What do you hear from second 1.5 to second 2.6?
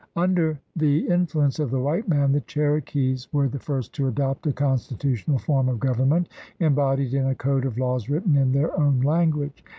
of the white man, the